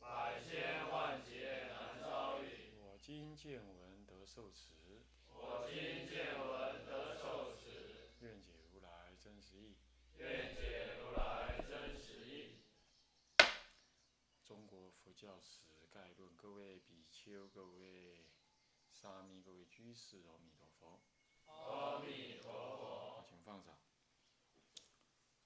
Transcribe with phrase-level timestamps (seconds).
[0.00, 2.72] 百千万劫难遭遇。
[2.80, 5.02] 我今见闻得受持。
[5.28, 8.10] 我今见闻得受持。
[8.20, 9.76] 愿解如来真实义。
[10.18, 12.58] 愿解如来真实义。
[14.44, 18.26] 中国佛教史概论，各位比丘、各位
[18.90, 21.00] 沙弥、各位居士，阿弥陀佛。
[21.46, 23.24] 阿弥陀佛。
[23.28, 23.76] 请放上。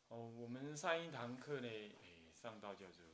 [0.09, 3.05] 哦，我们上一堂课呢，哎，上到叫做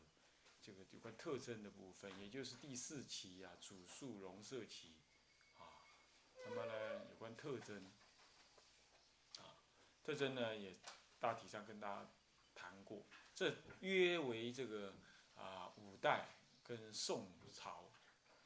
[0.66, 4.96] 这个有关特征的部分，也就是第四期啊，主数容色期
[5.56, 5.86] 啊。
[6.44, 7.88] 那么呢，有关特征
[9.38, 9.62] 啊，
[10.02, 10.76] 特征呢也
[11.20, 12.10] 大体上跟大家
[12.52, 14.92] 谈过，这约为这个
[15.36, 16.26] 啊五代
[16.64, 17.88] 跟宋朝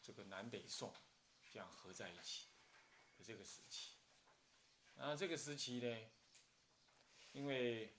[0.02, 0.92] 这个南北宋
[1.50, 2.48] 这样合在一起
[3.16, 3.94] 的这个时期。
[4.98, 6.10] 啊，这个时期呢，
[7.32, 7.94] 因为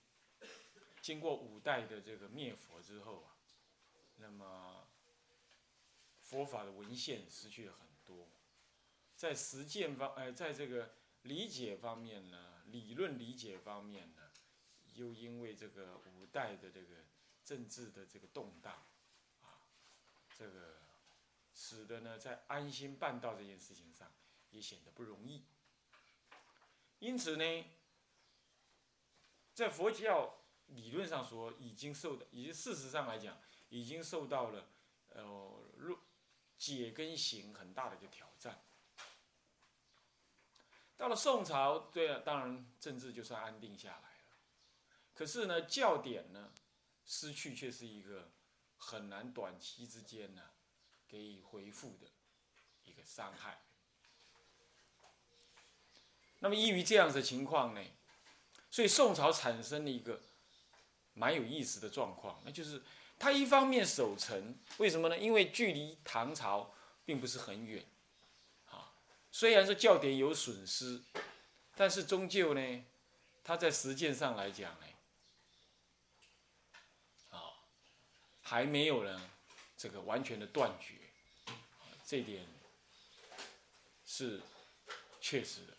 [1.01, 3.35] 经过五代的这个灭佛之后啊，
[4.21, 4.87] 那么
[6.21, 8.29] 佛法的文献失去了很多，
[9.15, 14.31] 在实践方，呃，在这个理解方面呢，理论理解方面呢，
[14.93, 17.03] 又因为这个五代的这个
[17.43, 18.85] 政治的这个动荡，
[19.41, 19.65] 啊，
[20.37, 20.79] 这个
[21.53, 24.11] 使得呢，在安心办道这件事情上
[24.51, 25.43] 也显得不容易。
[26.99, 27.65] 因此呢，
[29.53, 33.37] 在佛教理论上说，已经受到，已经事实上来讲，
[33.71, 34.67] 已经受到了
[35.15, 35.63] 呃
[36.57, 38.61] 解跟行很大的一个挑战。
[40.97, 44.37] 到了宋朝，对啊，当然政治就算安定下来了。
[45.15, 46.53] 可是呢，教典呢
[47.05, 48.31] 失去，却是一个
[48.77, 50.51] 很难短期之间呢
[51.07, 52.07] 给予回复的
[52.83, 53.63] 一个伤害。
[56.39, 57.81] 那么，基于这样的情况呢，
[58.69, 60.21] 所以宋朝产生了一个
[61.13, 62.83] 蛮有意思的状况，那就是
[63.21, 65.15] 他一方面守城，为什么呢？
[65.15, 66.73] 因为距离唐朝
[67.05, 67.85] 并不是很远，
[68.71, 68.91] 啊，
[69.31, 70.99] 虽然说教典有损失，
[71.75, 72.83] 但是终究呢，
[73.43, 74.87] 他在实践上来讲呢，
[77.29, 77.61] 啊，
[78.41, 79.29] 还没有呢
[79.77, 80.95] 这个完全的断绝，
[82.03, 82.43] 这点
[84.03, 84.41] 是
[85.19, 85.77] 确实的。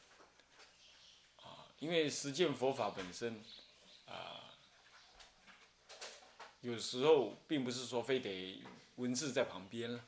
[1.42, 3.44] 啊因为实践佛法本身，
[4.06, 4.41] 啊，
[6.62, 8.62] 有时候并不是说非得
[8.96, 10.04] 文字在旁边了，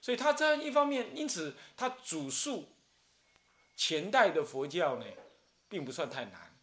[0.00, 2.68] 所以他这样一方面，因此他主述
[3.76, 5.04] 前代的佛教呢，
[5.68, 6.56] 并不算太难。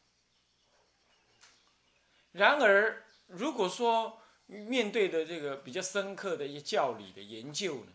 [2.32, 7.92] 然而，如果说面对的这个比较深刻的一些教理的研究呢，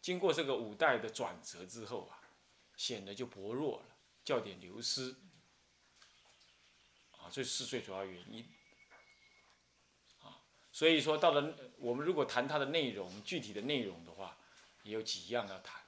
[0.00, 2.16] 经过这个五代的转折之后啊。
[2.78, 3.86] 显得就薄弱了，
[4.24, 5.16] 教典流失，
[7.10, 8.48] 啊，这是最主要原因，
[10.78, 14.38] 所以说到了我们如果谈它的内容，具体的内容的话，
[14.84, 15.82] 也有几样要谈，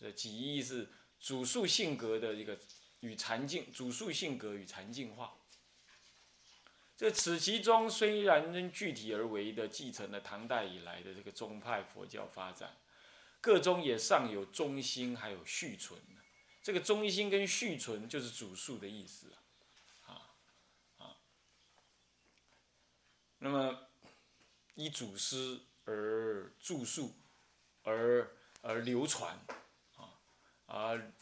[0.00, 0.88] 这几一是
[1.20, 2.58] 主述性格的一个
[3.00, 5.36] 与禅境，主述性格与禅境化，
[6.96, 12.78] 这此其中虽然因具体而为的继承了唐代以来的这个宗派佛教发展。
[13.42, 16.00] 各中也尚有中心，还有续存。
[16.62, 19.34] 这个中心跟续存就是主述的意思
[20.06, 20.32] 啊，
[20.96, 21.16] 啊。
[23.40, 23.87] 那么
[24.78, 27.12] 依祖师而著述，
[27.82, 28.30] 而
[28.62, 29.36] 而流传，
[29.96, 30.14] 啊，
[30.66, 31.12] 而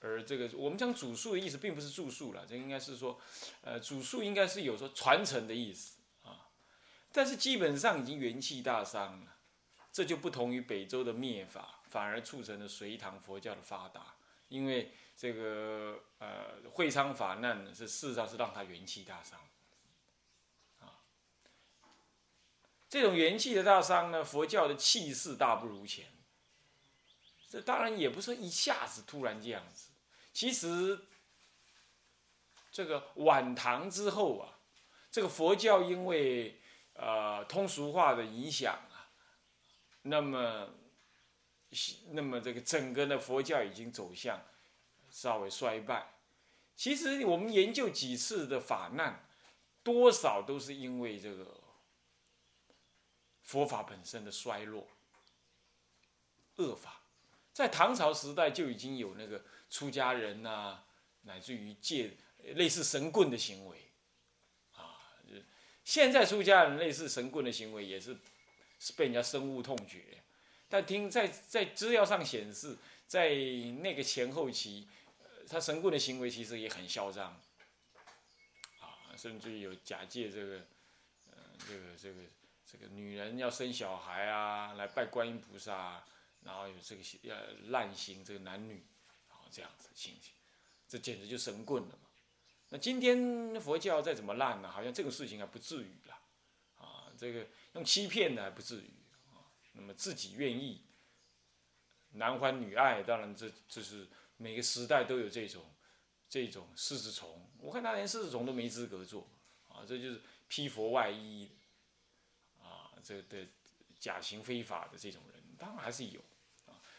[0.00, 3.20] 而这个我们讲祖述的意思，并不是著述了，这应该是说，
[3.60, 6.48] 呃，祖述应该是有说传承的意思啊。
[7.12, 9.36] 但是基本上已经元气大伤了。
[9.92, 14.16] 这就不同于北周的灭法，反而促成了隋唐佛教的发达。
[14.48, 19.38] 因为这个呃会昌法难是事实上是让他元气大伤，
[20.80, 20.98] 啊，
[22.94, 26.06] 这种元气的大伤呢，佛教的气势大不如前。
[27.50, 29.90] 这当然也不是一下子突然这样子，
[30.32, 30.96] 其实
[32.70, 34.60] 这个晚唐之后啊，
[35.10, 36.60] 这个佛教因为
[36.92, 39.10] 呃通俗化的影响啊。
[40.02, 40.68] 那么，
[42.12, 44.40] 那么这个整个的佛教已经走向
[45.10, 46.12] 稍微衰败。
[46.76, 49.26] 其实我们研究几次的法难，
[49.82, 51.60] 多少都是因为这个
[53.44, 54.88] 佛法本身的衰落、
[56.56, 57.02] 恶法。
[57.52, 60.82] 在唐朝时代就已经有那个出家人呐，
[61.22, 63.92] 乃至于借类似神棍的行为，
[64.72, 64.98] 啊，
[65.84, 68.18] 现在出家人类似神棍的行为也是
[68.80, 70.18] 是被人家深恶痛绝。
[70.68, 72.76] 但听在在资料上显示，
[73.06, 73.28] 在
[73.80, 74.88] 那个前后期，
[75.48, 77.40] 他神棍的行为其实也很嚣张，
[78.80, 80.66] 啊，甚至有假借这个，
[81.30, 81.36] 呃，
[81.68, 82.20] 这个这个
[82.64, 85.74] 这个女人要生小孩啊，来拜观音菩萨。
[85.74, 86.06] 啊
[86.44, 87.34] 然后有这个要
[87.70, 88.86] 滥行这个男女，
[89.28, 90.34] 啊这样子情形，
[90.86, 92.10] 这简直就神棍了嘛。
[92.68, 94.70] 那今天佛教再怎么烂呢？
[94.70, 96.14] 好像这个事情还不至于了，
[96.74, 98.90] 啊，这个用欺骗的还不至于
[99.30, 99.40] 啊。
[99.72, 100.82] 那么自己愿意
[102.10, 104.06] 男欢女爱，当然这这是
[104.36, 105.64] 每个时代都有这种
[106.28, 107.50] 这种狮子虫。
[107.58, 109.26] 我看他连狮子虫都没资格做，
[109.66, 111.50] 啊，这就是披佛外衣，
[113.04, 113.46] 这的
[114.00, 116.20] 假行非法的这种人，当然还是有。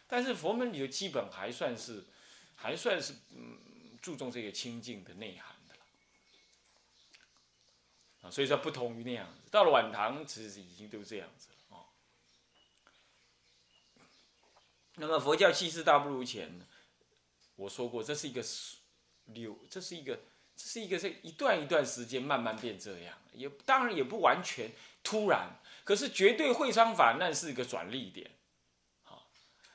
[0.07, 2.05] 但是佛门里头基本还算是，
[2.55, 5.81] 还算是嗯注重这个清净的内涵的了，
[8.21, 9.49] 啊，所以说不同于那样子。
[9.49, 11.89] 到了晚唐，其实已经都这样子了啊。
[14.93, 16.61] 那么佛教气势大不如前，
[17.55, 18.45] 我说过这是一个
[19.25, 20.19] 流，这是一个，
[20.55, 24.71] 这是一个这一段一段时间慢慢变这样，也当然也不完全
[25.03, 28.31] 突然，可是绝对会昌法难是一个转捩点。
[29.03, 29.27] 好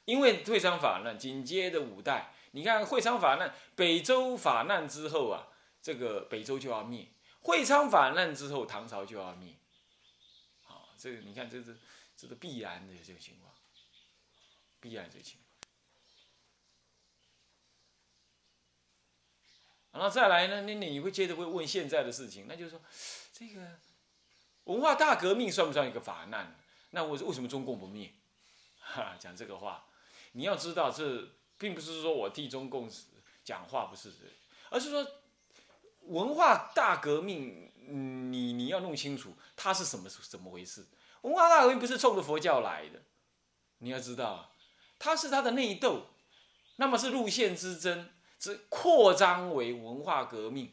[0.06, 5.49] 因为会昌法难，紧接着五代，你看会昌法难，北周法难之后啊，
[5.82, 7.09] 这个北周就要灭；
[7.41, 9.55] 会昌法难之后，唐朝就要灭。
[10.62, 11.79] 好，这个你看，这是
[12.17, 13.55] 这是必然的这个情况，
[14.81, 15.50] 必然这个情况。
[19.93, 22.81] 然后再来呢，那你会接着会问现在的事情，那就是说，
[23.33, 23.79] 这个
[24.65, 26.57] 文化大革命算不算一个法难？
[26.91, 28.13] 那我为什么中共不灭？
[28.79, 29.87] 哈， 讲这个话。
[30.33, 31.29] 你要知道，这
[31.59, 32.89] 并不是说我替中共
[33.45, 34.13] 讲话，不是，
[34.71, 35.05] 而是说
[36.03, 40.87] 文化大革命，你你要弄清楚它是什么怎么回事。
[41.23, 43.03] 文化大革命不是冲着佛教来的，
[43.79, 44.55] 你要知道，
[45.01, 46.07] 它是它的内斗，
[46.77, 48.09] 那么是路线之争，
[48.41, 50.73] 是扩张为文化革命，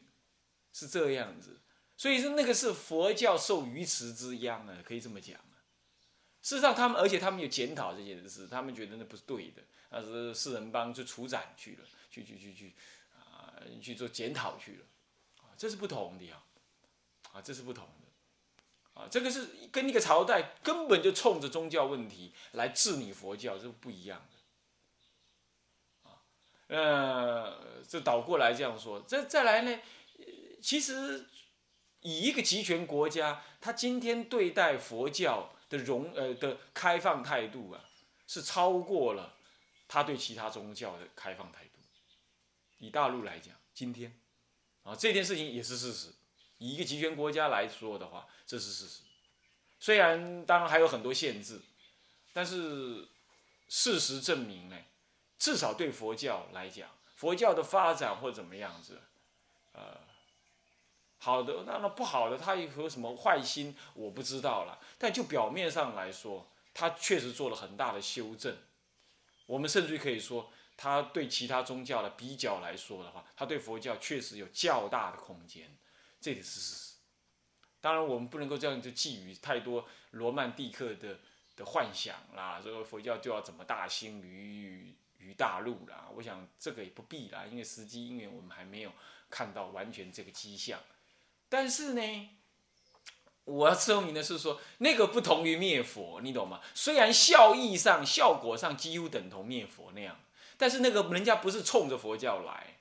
[0.74, 1.62] 是这样子。
[1.96, 5.38] 所以说那个是佛教受鱼池之殃啊，可以这么讲。
[6.44, 12.76] 事实上，他们而且他们有检讨这件事，他们觉得那不是对的，那是四人帮去处斩去了，去去去去，
[13.14, 14.86] 啊，去做检讨去了，
[15.58, 16.42] 这是不同的呀，
[17.34, 24.37] 啊，这是不同的，啊，这个是跟一个朝代根本就冲着宗教问题来治理佛教，是不一样的，
[26.68, 29.80] 呃，这倒过来这样说，再再来呢，
[30.62, 31.26] 其实
[32.02, 35.54] 以一个集权国家，他今天对待佛教。
[35.70, 37.84] 的容呃的开放态度啊，
[38.26, 39.36] 是超过了
[39.86, 41.72] 他对其他宗教的开放态度。
[42.78, 44.18] 以大陆来讲，今天
[44.84, 46.08] 啊这件事情也是事实。
[46.60, 49.02] 以一个集权国家来说的话，这是事实。
[49.78, 51.60] 虽然当然还有很多限制，
[52.32, 53.06] 但是
[53.68, 54.78] 事实证明呢，
[55.38, 59.02] 至少对佛教来讲，佛教的发展或怎么样子，
[59.74, 60.06] 呃。
[61.20, 64.80] 好的，那那不好的，他有什么坏心，我不知道了。
[65.00, 68.56] 但就表面上来说，他确实做了很大的修正。
[69.48, 75.76] 我们甚至于可以说，他对其他宗教的比较来说的话，他对佛教确实有较大的空间，
[76.22, 76.96] 这也是事实。
[77.82, 81.20] 当然，我们不能够这样就寄予太多罗曼蒂克的
[81.56, 86.08] 的幻想啦，说佛教就要怎么大兴于于大陆啦。
[86.16, 88.92] 我想这个也不必啦，因为时机因缘我们还没有
[89.30, 90.80] 看到完全这个迹象。
[91.50, 92.30] 但是呢，
[93.46, 96.62] 我要说明的是说，那个不同于灭佛，你懂吗？
[96.74, 100.20] 虽然效益上、效果上几乎等同灭佛那样，
[100.58, 102.76] 但是那个人家不是冲着佛教来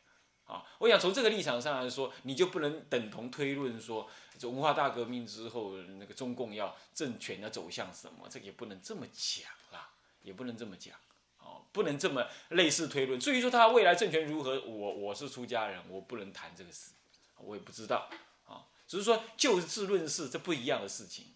[0.47, 0.65] 啊。
[0.79, 4.11] 我想从这个立场上来说，你就不能等同推论说，
[4.43, 9.91] 文化大革命之后那个中共要政权要走向什么，这个也不能这么讲啦，
[10.23, 10.97] 也不能这么讲，
[11.77, 13.21] 不能这么类似推论。
[13.21, 16.93] 至于说他未来政权如何，我我是出家人，我不能谈这个事，
[17.37, 18.09] 我也不知道
[18.47, 18.65] 啊。
[18.89, 21.27] 只是说就事论事，这不一样的事情。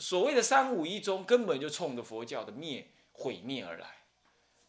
[0.00, 3.96] 所谓的三五一中，根本就冲着佛教的灭毁灭而来。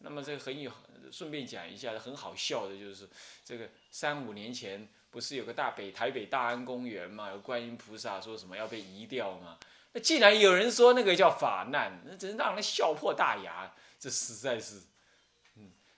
[0.00, 0.70] 那么这个很有，
[1.10, 3.08] 顺便讲一下，很好笑的就是
[3.42, 9.56] 这个三五年前不是有个大北台北大安公园嘛，有观音菩萨说什么要被移掉嘛？
[9.92, 13.72] 那既然有人说那个叫法难，那真让人笑破大牙。
[13.98, 14.80] 这实在是，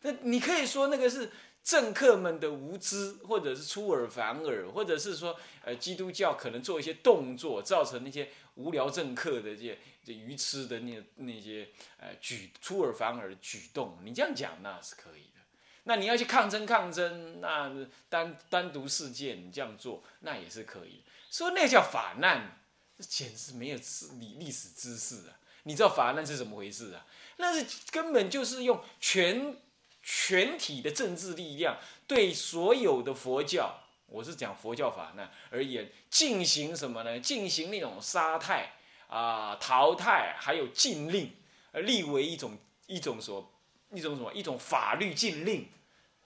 [0.03, 1.31] 那你可以说那个是。
[1.65, 11.69] 政客们的无知，或者是出尔反尔，或者是说，呃，基督教可能做一些动作，造成那些无聊政客的这些这愚痴的那那些
[12.01, 15.41] 呃举出尔反尔举动，你这样讲那是可以的。
[15.85, 17.73] 那你要去抗争抗争，那
[18.09, 21.13] 单单独事件你这样做那也是可以的。
[21.31, 22.61] 说那叫法难，
[22.99, 23.79] 这简直没有
[24.19, 25.39] 历历史知识啊！
[25.63, 27.07] 你知道法难是怎么回事啊？
[27.37, 29.57] 那是根本就是用全
[30.03, 37.21] 全体的政治力量对所有的佛教，我是讲佛教法难而言，进行什么呢？
[37.21, 38.73] 进行那种杀汰
[39.09, 41.33] 啊、淘汰，还有禁令，
[41.73, 43.49] 立为一种一种所。
[43.95, 44.33] 一种什么？
[44.33, 45.69] 一种法律禁令，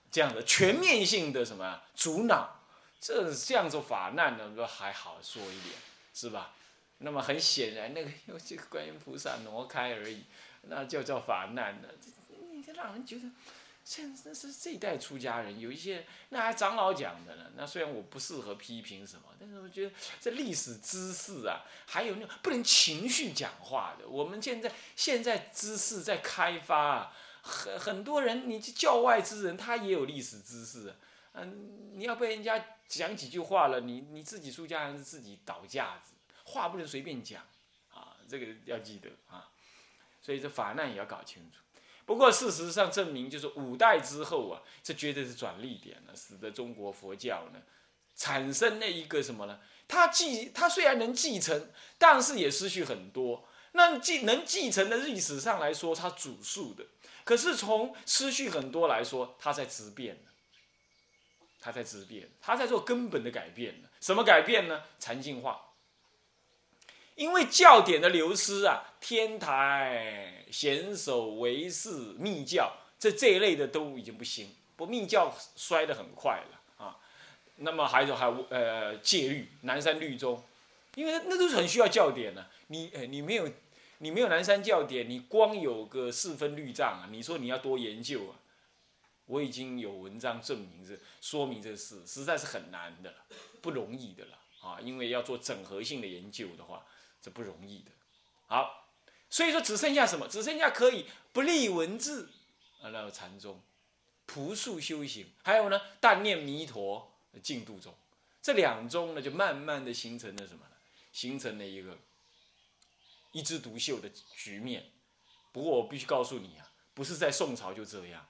[0.09, 2.61] 这样的全面性的什么阻挠，
[3.01, 5.75] 这这样子法难呢，都还好说一点，
[6.15, 6.55] 是吧？
[6.99, 10.23] 那么很显然，那个 有这个观音菩萨挪开而已，
[10.69, 11.89] 那就叫法难了。
[12.53, 13.23] 你这让人觉得，
[13.87, 17.53] 现在是这一代出家人有一些，那还长老讲的呢。
[17.55, 24.09] 那虽然我不适合批评什么，但是我觉得这历史知识啊，还有那不能情绪讲话的。
[24.09, 27.17] 我们现在现在知识在开发啊。
[27.49, 30.93] 很很多人，你教外之人，他也有历史知识，
[31.33, 37.45] 嗯，你要被人家讲几句话了，你你自己出家人自己倒架子，话不能随便讲，
[37.95, 39.49] 啊，这个要记得啊，
[40.21, 41.61] 所以这法难也要搞清楚。
[42.07, 47.61] 不过事实上证明，就是五代之后啊，这绝对是转捩点了，使得中国佛教呢
[48.15, 49.61] 产生了一个什么呢？
[49.87, 53.47] 它继它虽然能继承，但是也失去很多。
[53.73, 56.87] 那继能继承的历史上来说，它主述的。
[57.25, 60.25] 可是从失去很多来说，他在质变
[61.61, 64.85] 他在质变，他在做根本的改变什么改变呢？
[65.01, 65.66] 禅净化。
[67.17, 76.97] 因为教典的流失啊，天台、显首、唯识、密教这这一类的都已经不行，不密教衰得很快了啊。
[77.57, 80.41] 那么还有还有呃戒律，南山律宗，
[80.95, 83.51] 因为那都是很需要教典的，你呃你没有。
[84.01, 87.09] 你没有南山教典，你光有个四分律藏啊！
[87.11, 88.37] 你说你要多研究啊？
[89.25, 93.15] 我已经有文章证明这说明这事，实在是很难的，
[93.63, 94.79] 不容易的了啊！
[94.83, 96.85] 因为要做整合性的研究的话，
[97.27, 97.91] 这不容易的。
[98.47, 98.89] 好，
[99.29, 100.29] 所以说只剩下什么？
[100.29, 102.31] 只剩下可以不立文字
[102.81, 103.61] 啊，那禅宗
[104.27, 107.93] 朴素修行，还有呢，但念弥陀净度宗，
[108.41, 110.77] 这两宗呢，就慢慢的形成了什么呢？
[111.11, 111.99] 形成了一个。
[113.33, 114.93] 一枝独秀的局面，
[115.53, 118.25] 不过我必须告诉你啊，不是在宋朝就这样，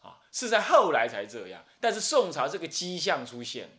[0.00, 1.64] 啊，是在后来才这样。
[1.80, 3.74] 但是宋朝这个迹象出现了。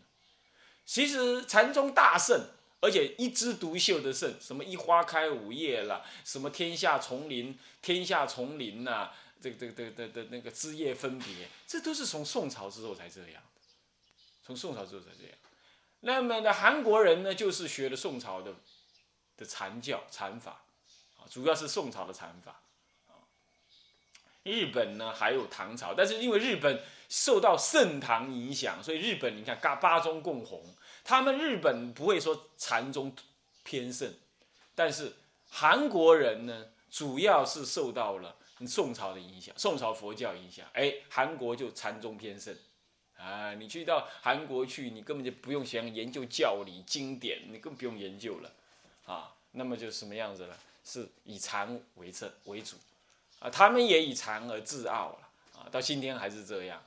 [0.85, 2.49] 其实禅宗大盛，
[2.83, 9.09] 而且一枝独秀的盛，什么一花开五叶了，什么天下丛林，天下丛林呐，
[9.41, 13.41] 这个这个的的那个枝叶分别，这都是从宋朝之后才这样
[14.43, 15.37] 从宋朝之后才这样。
[16.01, 18.53] 那么呢，韩国人呢，就是学了宋朝的
[19.37, 20.65] 的禅教禅法
[21.15, 21.23] 啊。
[21.29, 22.63] 主要是宋朝的禅法，
[24.43, 33.13] 日本呢还有唐朝，但是因为日本受到盛唐影响，所以日本你看八八宗共弘，他们日本不会说禅宗
[33.63, 34.13] 偏盛，
[34.73, 35.13] 但是
[35.49, 38.35] 韩国人呢主要是受到了
[38.67, 42.55] 宋朝的影响，宋朝佛教影响，哎，韩国就禅宗偏盛，
[43.17, 48.51] 啊，你去到韩国去，你根本就不用想研究教理经典，你更不用研究了，
[49.05, 50.57] 啊，那么就什么样子了？
[50.85, 52.75] 是以禅为正为主，
[53.39, 56.81] 啊，他们也以禅而自傲了，啊，到今天还是这样，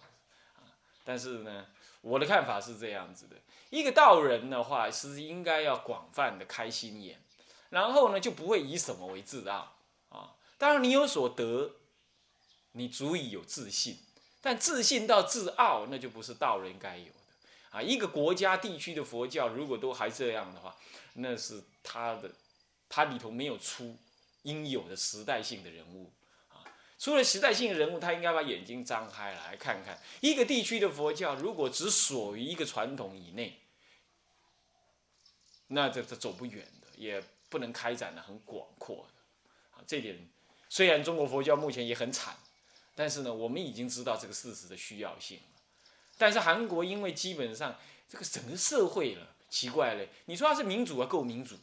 [1.07, 1.69] 但是呢，
[2.03, 3.37] 我的看法是这样子的：
[3.71, 7.23] 一个道人的话，是应该要广泛的开心眼，
[7.71, 9.79] 然后呢，就不会以什么为自傲，
[10.11, 11.77] 啊，当然你有所得，
[12.73, 14.01] 你足以有自信，
[14.43, 20.77] 但自信到自傲，那就不是道人该有的，啊，一个国家地区的佛教如果都还这样的话，
[21.15, 22.31] 那是他的。
[22.89, 23.99] 他里头没有出
[24.43, 26.13] 应有的时代性的人物，
[26.99, 33.61] 除了时代性人物，他应该把眼睛张开来看看一个地区的佛教，如果只锁于一个传统以内，
[35.69, 39.85] 那这这走不远的，也不能开展的很广阔的啊。
[39.87, 40.29] 这点
[40.69, 42.37] 虽然中国佛教目前也很惨，
[42.95, 45.39] 但是呢，我们已经知道这个事实的需要性。
[46.17, 51.57] 但是韩国因为基本上这个整个社会了，奇怪了，你说它是民主啊，够民主。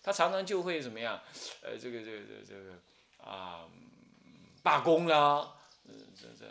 [0.00, 1.20] 他常常就会怎么样？
[1.60, 2.78] 呃，这个这个这个
[3.22, 3.68] 啊，
[4.62, 5.54] 罢工啦，
[5.86, 6.46] 呃，这这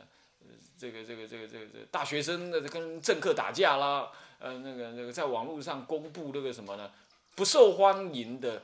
[0.77, 6.91] 这个这个这个这个这大学生的跟政客打架啦，呃，那个那个在网络上公布那个什么呢？
[7.35, 8.63] 不受欢迎的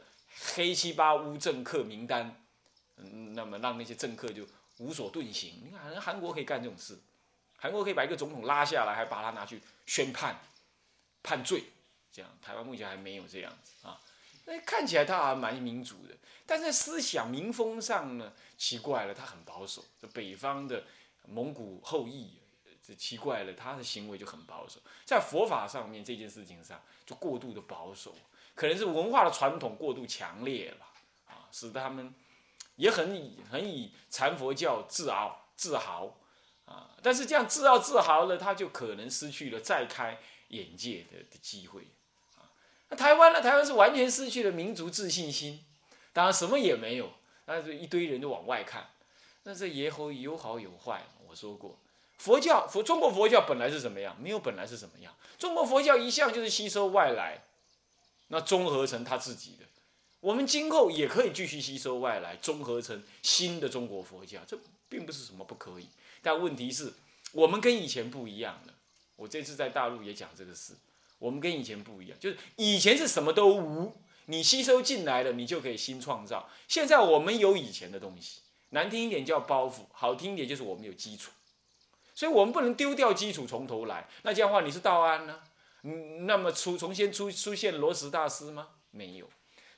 [0.56, 2.42] 黑七八乌政客名单，
[2.98, 4.46] 嗯，那么让那些政客就
[4.78, 5.62] 无所遁形。
[5.64, 6.98] 你看，韩国可以干这种事，
[7.58, 10.40] 韩国可以把一个总统拉下来，还把他拿去宣判
[11.22, 11.66] 判罪，
[12.12, 14.00] 这样台湾目前还没有这样子啊。
[14.46, 19.84] 那看起来他还蛮民主的，但在思想民风上呢，奇怪了，他很保守。
[20.02, 20.84] 这北方的
[21.28, 22.40] 蒙古后裔，
[22.86, 24.82] 这奇怪了，他的行为就很保守。
[25.06, 28.14] 在佛法上面这件事情上，就过度的保守，
[28.54, 30.86] 可能是文化的传统过度强烈了，
[31.26, 32.14] 啊，使得他们
[32.76, 36.18] 也很以很以禅佛教自傲自豪，
[36.66, 40.20] 啊，但是这样自傲自豪了，他就可能失去了再开
[40.50, 41.88] 眼界的的机会。
[42.90, 43.42] 那台湾呢？
[43.42, 45.64] 台湾是完全失去了民族自信心，
[46.12, 47.12] 当然什么也没有，
[47.46, 48.90] 那是一堆人都往外看。
[49.44, 51.04] 那这也好有好有坏。
[51.28, 51.78] 我说过，
[52.18, 54.16] 佛教佛中国佛教本来是什么样？
[54.22, 55.14] 没有本来是什么样。
[55.38, 57.42] 中国佛教一向就是吸收外来，
[58.28, 59.66] 那综合成他自己的。
[60.20, 65.90] 我们今后也可以继续吸收外来，综合成新的中国佛教，这并不是什么不可以。
[66.22, 66.94] 但问题是，
[67.34, 68.74] 我们跟以前不一样了。
[69.18, 70.74] 我这次在大陆也讲这个事。
[71.24, 76.50] 我们跟以前不一样，就是以前是什么都无，你吸收进来了，你就可以新创造。
[76.68, 81.32] 现在我们有以前的东西，难听一点叫包袱，好听一点就是我们有基础，
[82.14, 84.10] 所以我们不能丢掉基础从头来。
[84.24, 85.40] 那这样的话，你是道安呢？
[85.84, 88.68] 嗯，那么出重新出出现罗什大师吗？
[88.92, 89.30] 没有，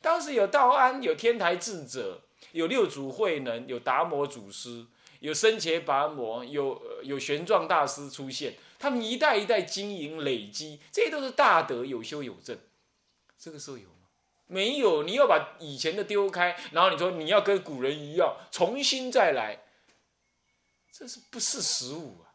[0.02, 2.24] 当时有道安，有天台智者，
[2.54, 4.88] 有六祖慧能，有达摩祖师，
[5.20, 8.56] 有僧伽跋摩，有有玄奘大师出现。
[8.86, 12.56] 他们一代一代经营累积，这些都是大德有修有证。
[13.36, 14.10] 这个时候有吗？
[14.46, 15.02] 没有。
[15.02, 19.64] 你要把以前的丢开，然后你说你要跟古人一样重新再来，
[20.92, 22.30] 这是不是实物啊？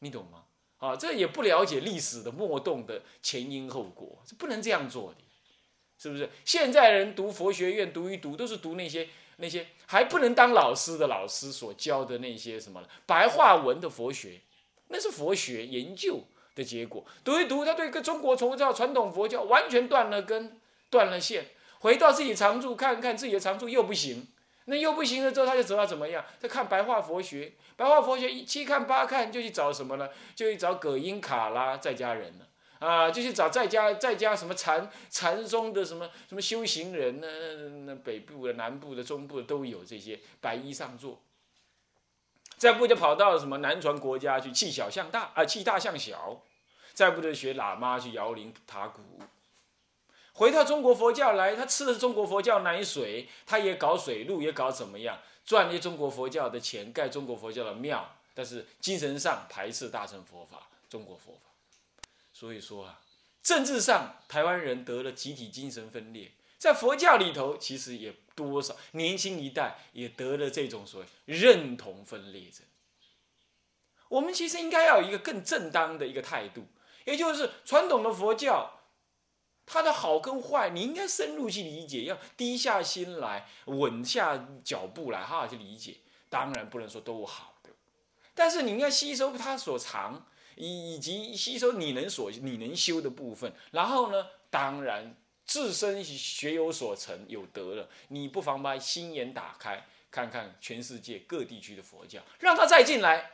[0.00, 0.46] 你懂吗？
[0.78, 5.20] 啊，这也不了解历史的脉动的前因后果，是不能这样做的，
[5.96, 6.28] 是不是？
[6.44, 14.40] 现在人读佛学院读一读，都是读那些那些还不能当老师的老师所教的那些什么白话文的佛学。
[14.92, 16.20] 那是佛学研究
[16.54, 21.46] 的结果，读一读，他对个中国佛教传统佛教完全断了根、断了线，
[21.80, 24.28] 回到自己常住看看自己的常住又不行，
[24.66, 26.22] 那又不行了之后，他就知道怎么样？
[26.40, 30.10] 他看白话佛学，白话佛学一七看八看就去找什么呢？
[30.36, 32.46] 就去找葛音卡拉在家人了
[32.86, 37.26] 啊，就去找在家在家什么禅禅宗的什么什么修行人呢？
[37.86, 41.20] 那北部的、南部的、中部的都有这些白衣上座。
[42.62, 46.40] 再不就跑到什么南传国家去，气小向大啊，气大向小；
[46.94, 49.02] 再不就学喇嘛去摇铃打鼓。
[50.32, 58.08] 回到中国佛教来，他吃的是中国佛教奶水，他也搞水路，也搞怎么样，赚那些中国佛教的钱，盖中国佛教的庙。
[58.32, 61.50] 但是精神上排斥大乘佛法，中国佛法。
[62.32, 63.00] 所以说啊，
[63.42, 66.30] 政治上台湾人得了集体精神分裂。
[66.62, 72.64] 在佛教里头，其实也多少年轻一代也得了这种所谓认同分裂症。
[74.08, 76.66] 我们其实应该要有一个更正当的一个态度，
[77.04, 78.78] 也就是传统的佛教，
[79.66, 85.96] 它的好跟坏，你应该深入去理解，要低下心来，稳下脚步来，好好去理解。
[86.28, 87.70] 当然不能说都好的，
[88.34, 95.16] 但是你应该吸收它所长，以以及吸收你能所你能修的部分，然后呢，当然。
[95.44, 103.30] 自身学有所成有德了，你不妨把心眼打开，看看全世界各地区的佛教，让他再进来，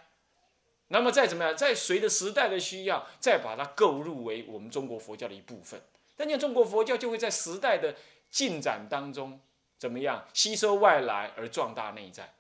[0.89, 5.81] 那么再怎么样，再随着时代的需要，再把它购入为我们中国佛教的一部分。
[6.17, 7.95] 那你中国佛教就会在时代的
[8.31, 9.41] 进展当中
[9.79, 12.35] 怎么样吸收外来而壮大内在，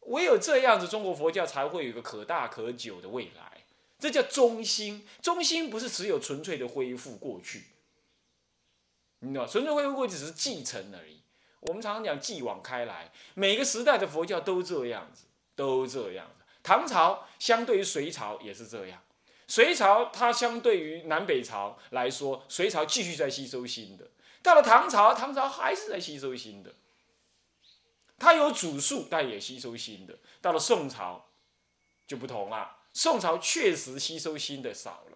[0.00, 3.62] 唯有这样子，中国佛教才会有一个可大可久的未来。
[3.98, 7.64] 这叫中心，中心不是只有纯粹的恢复过去。
[9.20, 11.20] 你知道，纯粹恢复过去只是继承而已。
[11.60, 15.24] 我们常常讲继往开来，每个时代的佛教都这样子，
[15.54, 16.44] 都这样子。
[16.62, 19.02] 唐朝相对于隋朝也是这样，
[19.48, 24.08] 隋朝它相对于南北朝来说，隋朝继续在吸收新的，
[24.42, 26.74] 到了唐朝，唐朝还是在吸收新的。
[28.18, 30.18] 它有主数，但也吸收新的。
[30.40, 31.28] 到了宋朝
[32.06, 35.15] 就不同了，宋朝确实吸收新的少了。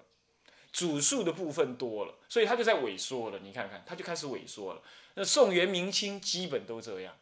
[0.73, 3.39] 主数的部分多了，所以它就在萎缩了。
[3.43, 4.81] 你看看，它就开始萎缩了。
[5.15, 7.13] 那宋元明清基本都这样。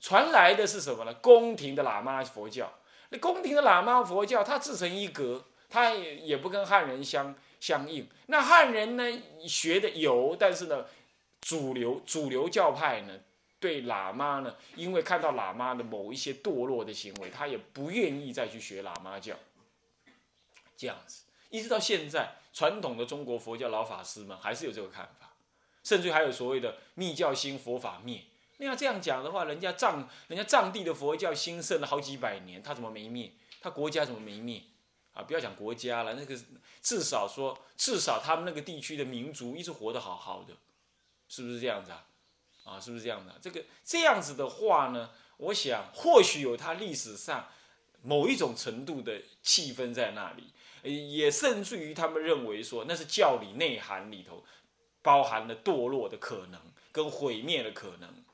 [0.00, 1.14] 传来的是什么呢？
[1.14, 2.72] 宫廷的喇嘛佛教。
[3.10, 8.08] 那宫廷的喇嘛佛教，它自成一格，它也也不跟汉人相相应。
[8.26, 10.84] 那汉人呢，学的有，但是呢，
[11.40, 13.20] 主流主流教派呢，
[13.60, 19.36] 对喇嘛呢，因为看到喇嘛的某一些堕落的行为，他也不愿意再去学喇嘛教。
[20.76, 22.34] 这样子，一直到现在。
[22.58, 25.32] 传统的中国佛教老法师们还是有这个看法，
[25.84, 28.24] 甚至还有所谓的密教兴佛法灭。
[28.56, 33.30] 那要这样讲的话，人家藏人家藏地的佛教兴盛了好几百年，他怎么没灭？
[33.60, 34.60] 他国家怎么没灭？
[35.12, 36.36] 啊，不要讲国家了，那个
[36.82, 40.54] 至少说，至少他们那个地区的民族一直活得好好的，
[41.28, 42.04] 是不是这样子啊？
[42.64, 43.36] 啊，是不是这样的？
[43.40, 47.46] 这个这样子的话呢，我想或许有它历史上
[48.02, 50.52] 某一种程度的气氛在那里，
[50.88, 54.44] 也甚至于他们认为说那是教理内涵里头
[55.02, 58.24] 包含了堕落的可能跟毁灭的可能。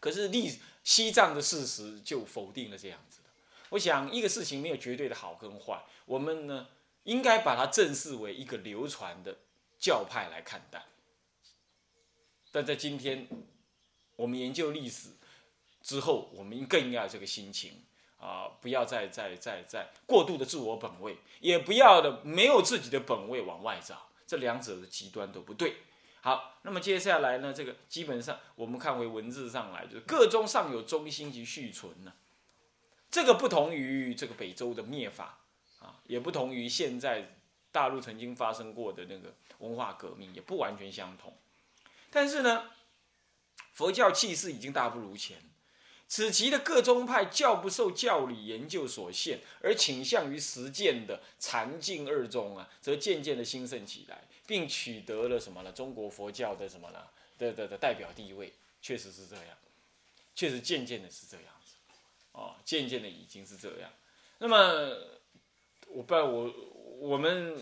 [0.00, 3.28] 可是历西藏的事实就否定了这样子的。
[3.70, 6.68] 我想一个事情没有绝对的好跟坏，我们呢
[7.04, 9.38] 应该把它正视为一个流传的
[9.78, 10.84] 教派来看待。
[12.52, 13.26] 但在今天，
[14.14, 15.10] 我们研究历史
[15.82, 17.82] 之后，我们更要这个心情
[18.18, 25.76] 啊，不要再再再再过度的自我本位，也不要的没有自己的本位往外找，这两者的极端都不对。
[26.22, 32.12] 好，那么接下来呢，这个基本上我们看回文字上来，就是各宗尚有中心及续存呢，
[33.10, 35.38] 这个不同于这个北周的灭法
[35.78, 37.36] 啊，也不同于现在
[37.70, 41.36] 大陆曾经发生过的那个文化革命，也不完全相同。
[42.10, 42.70] 但是呢，
[43.72, 45.38] 佛教气势已经大不如前。
[46.08, 55.72] 此期的各宗派教不受教理研究所限，而倾向于实践的禅净二宗啊，则渐渐的兴盛起来，并取得了什么呢？
[55.72, 57.02] 中国佛教的什么呢？
[57.38, 59.46] 的的的代表地位，确实是这样，
[60.34, 61.74] 确实渐渐的是这样子，
[62.32, 63.90] 哦，渐渐的已经是这样。
[64.38, 64.56] 那么，
[65.88, 66.54] 我不知道，我
[67.00, 67.56] 我们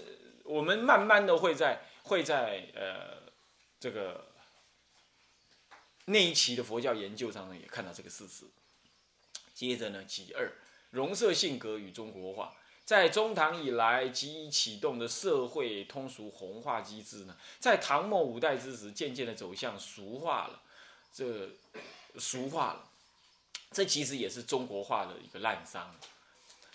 [0.45, 3.23] 我们慢慢的会在会在呃
[3.81, 4.34] 这个。
[6.07, 8.45] 那一期的佛教研究上呢，也看到这个事实。
[9.55, 10.53] 接着呢，其二，
[10.91, 20.61] 容色性格与中国化，在中唐以来即已启动的社会通俗红化机制呢，在唐末五代之时，渐渐的走向俗化了。
[21.13, 21.49] 这
[22.19, 22.89] 俗化了，
[23.71, 25.85] 这其实也是中国化的一个滥觞。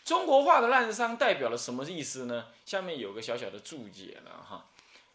[0.06, 2.48] 中国化的滥觞代表了什么意思呢？
[2.66, 4.66] 下面有个小小的注解了哈。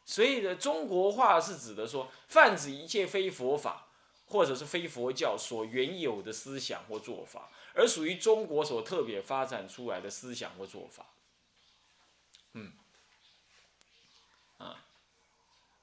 [0.07, 3.83] 所以呢，中国化是指的说，泛指一切非佛法。
[4.26, 11.06] 或者是非佛教所原有的思想或做法，而属于中国所特别发展出来的思想或做法，
[12.54, 12.72] 嗯，
[14.58, 14.84] 啊，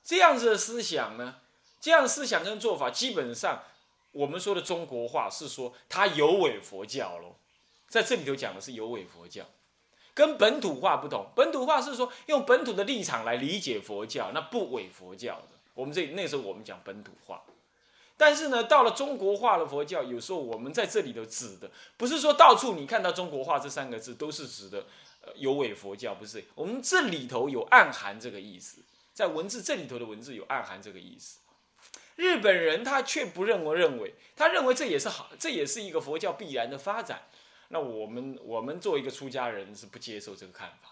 [0.03, 1.39] 这样子的思想呢，
[1.79, 3.63] 这样思想跟做法，基本上
[4.11, 7.35] 我们说的中国话是说它有违佛教喽，
[7.87, 9.45] 在这里头讲的是有违佛教，
[10.13, 15.47] 跟本土化不同，本土化是说用本土的立场来理解佛教，那不违佛教的。
[15.75, 17.41] 我们这那时候我们讲本土化。
[18.21, 24.85] 但是呢，到了中国化的佛教，有时候我们在这里头指的，不是说到处你看到“中国化”这三个字都是指的，
[25.21, 26.45] 呃，有违佛教，不是。
[26.53, 31.39] 我们这里头有暗含这个意思，在文字这里头的文字有暗含这个意思。
[32.15, 37.23] 日本人他却不认为，认为他认为这也是好，这也是一个佛教必然的发展。
[37.69, 40.89] 那我们我们作为一个出家人是不接受这个看法。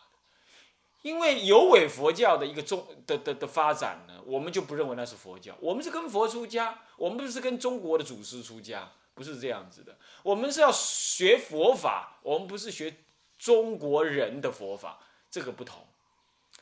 [1.01, 5.55] 因为有违佛教的一个中的的的发展呢，我们就不认为那是佛教。
[5.59, 9.97] 我们是跟佛出家，我们不是跟中国的祖师出家，不是这样子的。
[10.23, 12.97] 我们是要学佛法，我们不是学
[13.37, 14.99] 中国人的佛法，
[15.31, 15.85] 这个不同。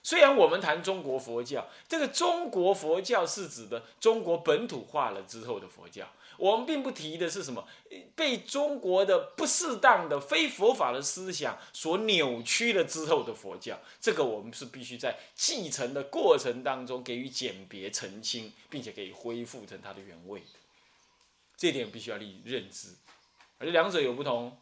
[0.08, 6.08] 虽然我们谈中国佛教，这个中国佛教是指的中国本土化了之后的佛教。
[6.38, 7.68] 我们并不提的是什么
[8.16, 20.46] 被中国的不适当的非佛法的思想所扭曲了之后的佛教，这个我们是必须在继承的过程当中给予鉴别澄清，并且可以恢复成它的原位的，
[21.58, 22.94] 这点必须要立认知，
[23.58, 24.58] 而两者有不同。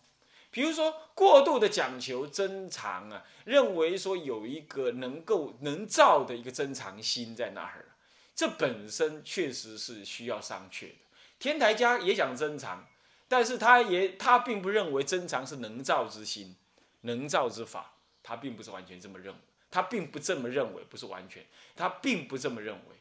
[0.56, 7.88] 比如说过度的讲求珍藏啊，认为说有一个能够能造的一个珍藏心在那儿，
[8.34, 10.96] 这本身确实是需要商榷的。
[11.40, 12.88] 天台家也讲珍藏，
[13.28, 16.56] 但是他也他并不认为珍藏是能造之心，
[17.02, 19.40] 能造之法，他并不是完全这么认为，
[19.70, 22.96] 他并不这么认为，不是完全，他并不这么认为。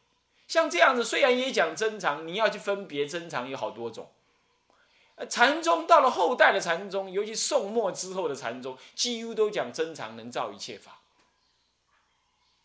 [0.49, 4.11] 像这样子，虽然也讲珍藏，你要去分别珍藏有好多种。
[5.17, 11.01] 呃，禅宗到了后代的禅宗，尤其宋末之后的禅宗，几乎都讲真常能造一切法。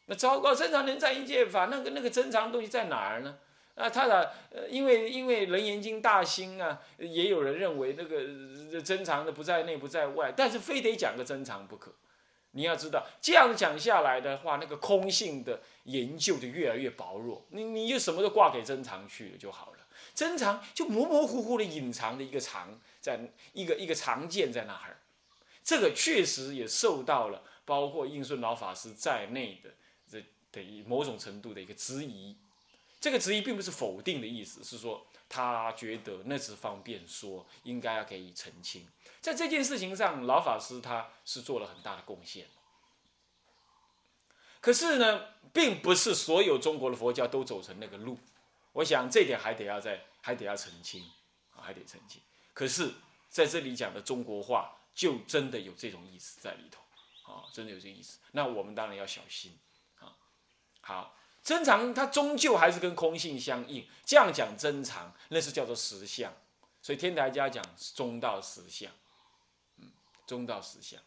[0.05, 3.37] 那糟糕，真常能造一切法，那个那个真常东西在哪儿呢？
[3.75, 11.93] 啊，他的呃，因为因为《楞严经》大兴啊，也有人认为那个真常的不在内不在外，但是非得讲个真常不可。
[12.51, 17.45] 你要知道，这样讲下来的话，那个空性的研究就越来越薄弱。
[17.51, 19.78] 你你就什么都挂给真常去了就好了，
[20.19, 24.99] 珍藏就模模糊糊的隐藏的一个藏，在一个一个常见在那儿。
[25.63, 29.69] 这个确实也受到了包括应顺老法师在内的
[30.05, 32.35] 这的某种程度的一个质疑。
[32.99, 38.85] 这个质疑并不是否定的意思，是说他觉得那是方便说，应该要给予澄清。
[39.21, 42.47] 在这件事情上，老法师他是做了很大的贡献。
[44.59, 48.17] 可是呢，并不是所有中国的佛教都走成那个路，
[48.73, 51.03] 我想这点还得要再还得要澄清
[51.55, 52.21] 啊，还得澄清。
[52.53, 52.93] 可是
[53.29, 56.81] 在这里讲的中国话，就真的有这种意思在里头
[57.31, 58.19] 啊，真的有这意思。
[58.31, 59.57] 那我们当然要小心
[59.99, 60.15] 啊。
[60.81, 63.87] 好，真常它终究还是跟空性相应。
[64.03, 66.33] 这样讲真常，那是叫做实相。
[66.81, 68.91] 所以天台家讲中道实相，
[69.77, 69.91] 嗯，
[70.25, 70.99] 中道实相，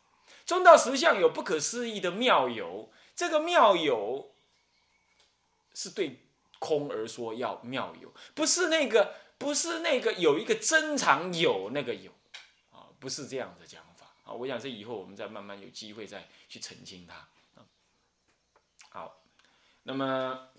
[0.44, 2.90] 中道实相有不可思议的妙有。
[3.14, 4.35] 这个妙有
[5.75, 6.22] 是对
[6.62, 12.12] 空而说要妙有，不是那个，不是那个有一个真常有那个有，
[12.70, 14.33] 啊，不是这样的讲法啊。
[14.33, 17.27] 我想这以后我们再慢慢有机会再去澄清它。
[18.90, 19.25] 好，
[19.83, 20.51] 那么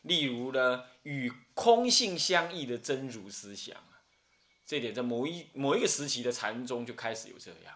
[0.00, 4.00] 例如呢，与空性相异的真如思想啊，
[4.64, 7.74] 这点在某一某一个时期的禅宗就开始有这样。